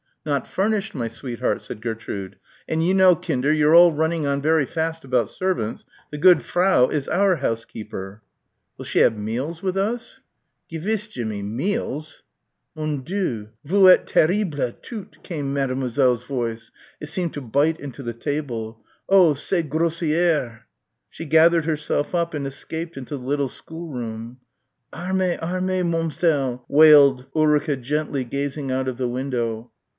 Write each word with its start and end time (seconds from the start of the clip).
"Not 0.25 0.47
furnished, 0.47 0.93
my 0.95 1.07
sweetheart," 1.07 1.61
said 1.61 1.81
Gertrude, 1.81 2.37
"and 2.67 2.85
you 2.85 2.93
know 2.93 3.15
Kinder 3.15 3.51
you're 3.51 3.75
all 3.75 3.91
running 3.91 4.25
on 4.25 4.41
very 4.41 4.65
fast 4.65 5.03
about 5.03 5.29
servants 5.29 5.83
the 6.11 6.17
good 6.17 6.43
Frau 6.43 6.87
is 6.87 7.07
our 7.07 7.37
housekeeper." 7.37 8.21
"Will 8.77 8.85
she 8.85 8.99
have 8.99 9.17
meals 9.17 9.61
with 9.63 9.77
us?" 9.77 10.19
"Gewiss 10.69 11.07
Jimmie, 11.07 11.41
meals." 11.43 12.23
"Mon 12.75 13.01
Dieu, 13.03 13.49
vous 13.63 13.87
êtes 13.89 14.05
terribles, 14.07 14.73
toutes!" 14.83 15.17
came 15.23 15.53
Mademoiselle's 15.53 16.23
voice. 16.23 16.71
It 16.99 17.07
seemed 17.09 17.33
to 17.35 17.41
bite 17.41 17.79
into 17.79 18.01
the 18.03 18.13
table. 18.13 18.83
"Oh, 19.09 19.33
c'est 19.35 19.63
grossière!" 19.69 20.61
She 21.09 21.25
gathered 21.25 21.65
herself 21.65 22.13
up 22.13 22.33
and 22.35 22.45
escaped 22.47 22.97
into 22.97 23.17
the 23.17 23.23
little 23.25 23.49
schoolroom. 23.49 24.37
"Armes, 24.93 25.37
armes, 25.41 25.83
Momzell," 25.83 26.65
wailed 26.67 27.25
Ulrica 27.35 27.75
gently 27.75 28.23
gazing 28.23 28.71
out 28.71 28.87
of 28.87 28.97
the 28.97 29.07
window. 29.07 29.71